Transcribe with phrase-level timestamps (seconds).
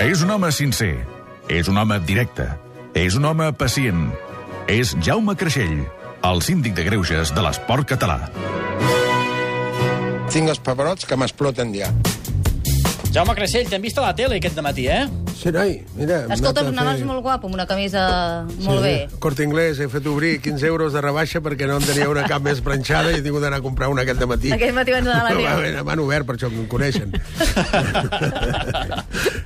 [0.00, 0.94] És un home sincer.
[1.52, 2.46] És un home directe.
[2.96, 4.06] És un home pacient.
[4.64, 5.82] És Jaume Creixell,
[6.24, 8.30] el síndic de greuges de l'esport català.
[10.32, 11.90] Tinc els pebrots que m'exploten ja.
[13.12, 15.04] Jaume Creixell, t'hem vist a la tele aquest matí, eh?
[15.40, 16.26] Sí, noi, mira...
[16.34, 18.02] Escolta, a anaves fer- molt guapo, amb una camisa
[18.60, 19.08] molt bé.
[19.24, 22.44] Corte Inglés, he fet obrir 15 euros de rebaixa perquè no en tenia una cap
[22.44, 24.52] més planxada i he tingut d'anar a comprar una aquest matí.
[24.52, 25.82] Aquest matí vas anar a la Va, tele.
[25.88, 27.16] M'han obert, per això que em coneixen.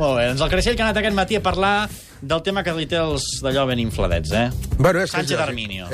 [0.00, 1.74] Molt bé, doncs el Creixell que ha anat aquest matí a parlar
[2.22, 4.46] del tema que li té els d'allò ben infladets, eh?
[4.78, 5.40] bueno, és que Sánchez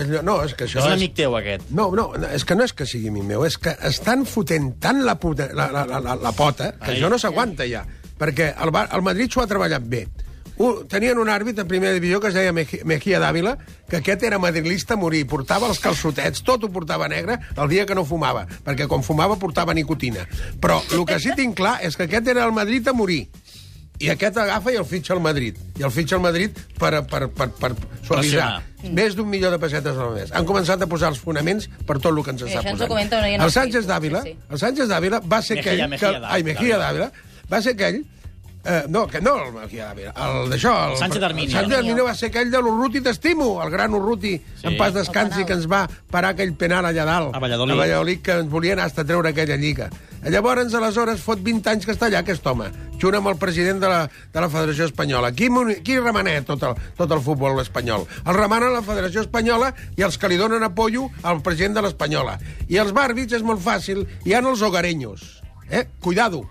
[0.04, 0.98] és no, és que això És un és...
[1.00, 1.70] amic teu, aquest.
[1.74, 5.02] No, no, és que no és que sigui amic meu, és que estan fotent tant
[5.06, 6.98] la, puta, la, la, la, la, la pota que Ai.
[6.98, 7.82] això no s'aguanta ja.
[8.18, 10.06] Perquè el, Bar- el Madrid s'ho ha treballat bé.
[10.58, 13.52] Un, tenien un àrbit en primera divisió que es deia Mejía Dávila,
[13.88, 17.84] que aquest era madrilista a morir, portava els calçotets, tot ho portava negre el dia
[17.86, 20.26] que no fumava, perquè quan fumava portava nicotina.
[20.58, 23.28] Però el que sí tinc clar és que aquest era el Madrid a morir.
[23.98, 25.56] I aquest agafa i el fitxa al Madrid.
[25.78, 27.70] I el fitxa al Madrid per, per, per, per
[28.06, 28.18] suavitzar.
[28.18, 28.92] Pressionar.
[28.94, 30.30] Més d'un milió de pessetes al mes.
[30.38, 32.90] Han començat a posar els fonaments per tot el que ens està posant.
[33.46, 35.88] el Sánchez Dávila, sí, el Sánchez Dávila va ser Mejía, aquell...
[35.90, 36.34] Mejía que, Dávila.
[36.34, 37.10] ai, Mejía Dávila.
[37.50, 38.02] Va ser aquell
[38.64, 40.72] Eh, no, que no el el d'això...
[40.90, 41.48] El, Sánchez Arminio.
[41.48, 44.66] El Sánchez Arminio va ser aquell de l'Urruti t'estimo, el gran Urruti, sí.
[44.66, 47.30] en pas descansi, que ens va parar aquell penal allà dalt.
[47.32, 47.72] A Valladolid.
[47.72, 49.88] A Valladolid, que ens volien hasta treure aquella lliga.
[50.26, 52.66] Llavors, aleshores, fot 20 anys que està allà aquest home,
[52.98, 54.02] junt amb el president de la,
[54.34, 55.32] de la Federació Espanyola.
[55.32, 55.48] Qui,
[55.86, 58.04] qui remana tot el, tot el futbol espanyol?
[58.26, 62.36] El remana la Federació Espanyola i els que li donen apoyo al president de l'Espanyola.
[62.68, 65.38] I els bàrbits és molt fàcil, hi ha els hogareños.
[65.70, 65.86] Eh?
[66.02, 66.44] Cuidado.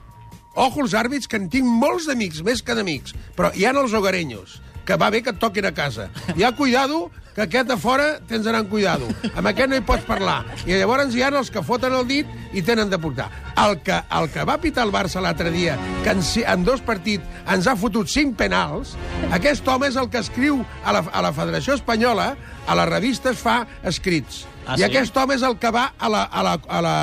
[0.57, 3.13] Ojo els àrbits, que en tinc molts d'amics, més que d'amics.
[3.37, 6.09] Però hi ha els hogareños, que va bé que et toquin a casa.
[6.33, 9.05] Hi ha cuidado, que aquest a fora tens d'anar amb cuidado.
[9.37, 10.39] Amb aquest no hi pots parlar.
[10.65, 13.27] I llavors hi ha els que foten el dit i tenen de portar.
[13.61, 17.45] El que, el que va pitar el Barça l'altre dia, que en, en dos partits
[17.45, 18.97] ens ha fotut cinc penals,
[19.37, 22.31] aquest home és el que escriu a la, a la Federació Espanyola,
[22.65, 24.47] a les revistes fa escrits.
[24.67, 24.85] Ah, I sí?
[24.89, 26.95] aquest home és el que va a la, a la, a la,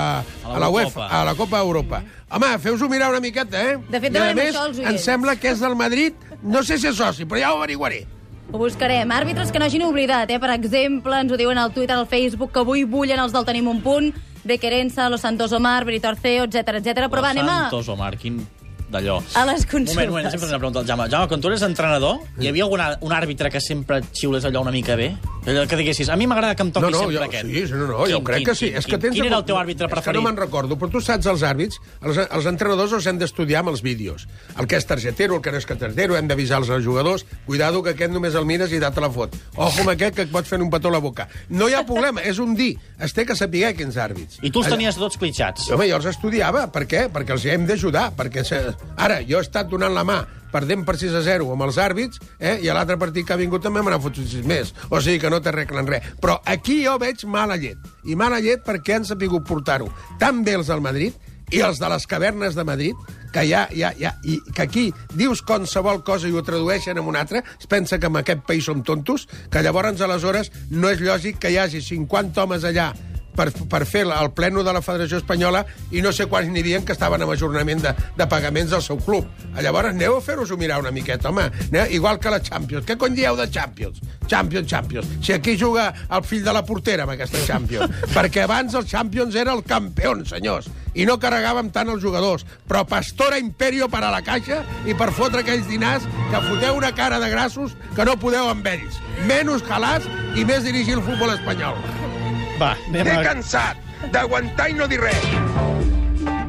[0.45, 2.03] a la UEFA, a la Copa Europa.
[2.29, 3.79] Home, feu-vos mirar una miqueta, eh?
[3.89, 5.05] De fet, I a demanem més, això als em oients.
[5.07, 8.05] sembla que és del Madrid, no sé si és soci, però ja ho averiguaré.
[8.53, 9.09] Ho buscarem.
[9.11, 10.39] Àrbitres que no hagin oblidat, eh?
[10.39, 13.71] Per exemple, ens ho diuen al Twitter, al Facebook, que avui bullen els del Tenim
[13.73, 14.13] un punt,
[14.45, 17.09] de Querença, Los Santos Omar, Brito Arceo, etc etc.
[17.09, 18.43] Però va, anem a, Santos Omar, quin
[18.95, 19.19] d'allò.
[19.35, 19.95] a les Un consultes.
[19.95, 21.09] moment, un moment, sempre una pregunta al Jaume.
[21.11, 24.63] Jaume, quan tu eres entrenador, hi havia algun un àrbitre que sempre et xiules allò
[24.63, 25.13] una mica bé?
[25.45, 27.45] Allò que diguessis, a mi m'agrada que em toqui No, no, sempre jo, aquest.
[27.51, 28.67] sí, sí, no, no, jo Quin, crec quin, que sí.
[28.71, 30.17] quin, és que tens Quin era el teu àrbitre És que preferit?
[30.23, 33.69] no me'n recordo, però tu saps els àrbits, els, els entrenadors els hem d'estudiar amb
[33.75, 34.25] els vídeos.
[34.59, 37.83] El que és targetero, el que no és que targetero, hem d'avisar els jugadors, cuidado
[37.83, 39.37] que aquest només el mires i data la fot.
[39.57, 41.29] Ojo amb aquest que et pot fer un petó a la boca.
[41.51, 42.79] No hi ha problema, és un dir.
[42.99, 44.39] Es té que saber quins àrbits.
[44.41, 45.69] I tu els tenies tots clitxats.
[45.71, 46.67] Home, jo els estudiava.
[46.73, 47.11] Per què?
[47.13, 48.13] Perquè els hem d'ajudar.
[48.17, 48.63] Perquè se...
[48.97, 50.23] Ara, jo he estat donant la mà
[50.55, 52.61] perdent per 6 a 0 amb els àrbits, eh?
[52.63, 54.71] i a l'altre partit que ha vingut també me n'han fotut 6 més.
[54.91, 56.13] O sigui que no t'arreglen res.
[56.23, 57.81] Però aquí jo veig mala llet.
[58.07, 59.91] I mala llet perquè han sapigut portar-ho
[60.23, 61.19] tan bé els del Madrid
[61.53, 63.01] i els de les cavernes de Madrid,
[63.35, 64.85] que ja, ja, ja, i que aquí
[65.15, 68.65] dius qualsevol cosa i ho tradueixen en un altre, es pensa que en aquest país
[68.65, 72.93] som tontos, que llavors, aleshores, no és lògic que hi hagi 50 homes allà
[73.37, 76.83] per, per fer el pleno de la Federació Espanyola i no sé quants n'hi havia
[76.85, 79.29] que estaven en ajornament de, de pagaments del seu club.
[79.61, 81.49] Llavors, aneu a fer-vos-ho mirar una miqueta, home.
[81.69, 82.87] Aneu, igual que la Champions.
[82.87, 84.01] Què cony dieu de Champions?
[84.27, 85.11] Champions, Champions.
[85.21, 87.93] Si aquí juga el fill de la portera amb aquesta Champions.
[88.17, 90.71] Perquè abans el Champions era el campió, senyors.
[90.95, 92.47] I no carregàvem tant els jugadors.
[92.69, 96.95] Però Pastora Imperio per a la caixa i per fotre aquells dinars que foteu una
[96.95, 99.01] cara de grassos que no podeu amb ells.
[99.29, 100.09] Menys calats
[100.39, 102.04] i més dirigir el futbol espanyol.
[102.61, 103.25] Va, anem M'he a...
[103.27, 105.25] cansat d'aguantar i no dir res.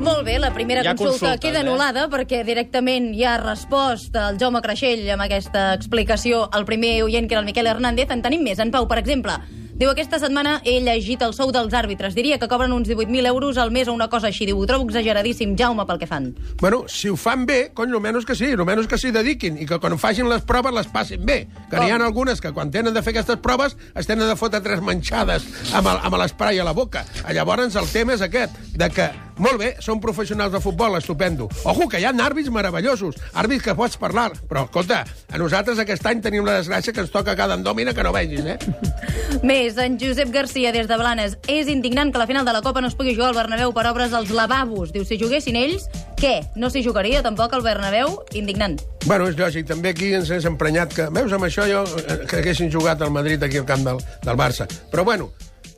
[0.05, 1.65] Molt bé, la primera Hi ha consulta consultes, queda eh?
[1.65, 7.25] anul·lada perquè directament hi ha resposta al Jaume Creixell amb aquesta explicació al primer oient,
[7.25, 8.11] que era el Miquel Hernández.
[8.13, 8.61] En tenim més.
[8.61, 9.39] En Pau, per exemple,
[9.75, 12.15] diu aquesta setmana he llegit el sou dels àrbitres.
[12.15, 14.47] Diria que cobren uns 18.000 euros al mes o una cosa així.
[14.47, 16.31] Diu, ho trobo exageradíssim, Jaume, pel que fan.
[16.61, 19.79] Bueno, si ho fan bé, cony, almenys que sí, almenys que s'hi dediquin i que
[19.83, 21.43] quan facin les proves les passin bé.
[21.71, 24.61] Que n'hi ha algunes que quan tenen de fer aquestes proves es tenen de fotre
[24.65, 27.05] tres manxades amb l'esprai a la boca.
[27.33, 31.49] Llavors el tema és aquest, de que, molt bé, són professionals de futbol, estupendo.
[31.63, 36.05] Ojo, que hi ha àrbits meravellosos, àrbits que pots parlar, però, escolta, a nosaltres aquest
[36.07, 38.57] any tenim la desgràcia que ens toca cada endòmina que no vegis, eh?
[39.49, 41.37] Més, en Josep Garcia, des de Blanes.
[41.51, 43.87] És indignant que la final de la Copa no es pugui jugar al Bernabéu per
[43.91, 44.93] obres als lavabos.
[44.95, 45.89] Diu, si juguessin ells,
[46.19, 46.37] què?
[46.55, 48.21] No s'hi jugaria tampoc al Bernabéu?
[48.39, 48.79] Indignant.
[49.05, 51.09] Bueno, és lògic, també aquí ens hem emprenyat que...
[51.13, 54.39] Veus, amb això jo eh, que haguessin jugat al Madrid aquí al camp del, del
[54.39, 54.69] Barça.
[54.91, 55.29] Però bueno,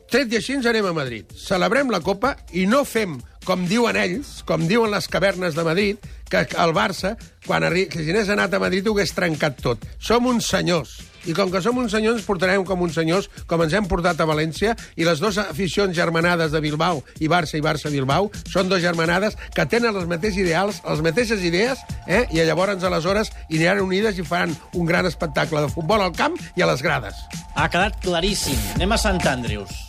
[0.08, 1.34] tret i així ens anem a Madrid.
[1.36, 6.02] Celebrem la Copa i no fem com diuen ells, com diuen les cavernes de Madrid,
[6.28, 7.14] que el Barça,
[7.46, 7.86] quan arri...
[7.88, 9.86] si n'és anat a Madrid, ho hagués trencat tot.
[9.96, 10.98] Som uns senyors.
[11.24, 14.20] I com que som uns senyors, ens portarem com uns senyors, com ens hem portat
[14.20, 18.84] a València, i les dues aficions germanades de Bilbao i Barça i Barça-Bilbao són dues
[18.84, 22.26] germanades que tenen els mateixos ideals, les mateixes idees, eh?
[22.28, 26.36] i llavors, aleshores, hi aniran unides i faran un gran espectacle de futbol al camp
[26.52, 27.16] i a les grades.
[27.56, 28.60] Ha quedat claríssim.
[28.76, 29.87] Anem a Sant Andrews.